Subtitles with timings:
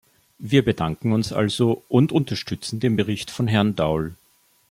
[0.39, 4.15] Wir bedanken uns also und unterstützen den Bericht von Herrn Daul.